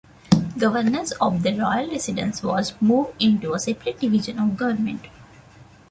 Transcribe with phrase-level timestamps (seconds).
[0.57, 5.01] Governance of the royal residence was moved into a separate division of government.